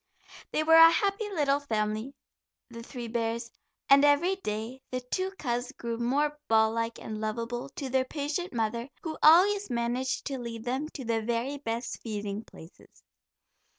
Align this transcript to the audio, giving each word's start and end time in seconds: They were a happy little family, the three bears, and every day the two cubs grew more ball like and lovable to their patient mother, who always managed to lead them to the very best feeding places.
They 0.51 0.63
were 0.63 0.73
a 0.77 0.89
happy 0.89 1.29
little 1.29 1.59
family, 1.59 2.15
the 2.71 2.81
three 2.81 3.07
bears, 3.07 3.51
and 3.87 4.03
every 4.03 4.35
day 4.37 4.81
the 4.89 4.99
two 5.01 5.29
cubs 5.37 5.71
grew 5.73 5.99
more 5.99 6.39
ball 6.47 6.71
like 6.71 6.97
and 6.99 7.21
lovable 7.21 7.69
to 7.75 7.87
their 7.87 8.05
patient 8.05 8.51
mother, 8.51 8.89
who 9.03 9.19
always 9.21 9.69
managed 9.69 10.25
to 10.25 10.39
lead 10.39 10.63
them 10.63 10.89
to 10.95 11.05
the 11.05 11.21
very 11.21 11.59
best 11.59 12.01
feeding 12.01 12.43
places. 12.43 13.03